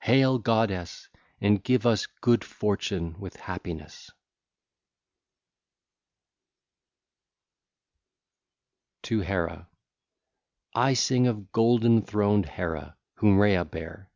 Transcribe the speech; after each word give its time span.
(l. 0.00 0.06
5) 0.06 0.06
Hail, 0.16 0.38
goddess, 0.40 1.08
and 1.40 1.62
give 1.62 1.86
us 1.86 2.08
good 2.20 2.42
fortune 2.42 3.14
with 3.20 3.36
happiness! 3.36 4.10
XII. 9.04 9.04
TO 9.04 9.20
HERA 9.20 9.52
(ll. 9.52 9.56
1 9.56 9.66
5) 9.66 9.68
I 10.74 10.92
sing 10.94 11.26
of 11.28 11.52
golden 11.52 12.02
throned 12.02 12.46
Hera 12.48 12.96
whom 13.18 13.38
Rhea 13.38 13.64
bare. 13.64 14.10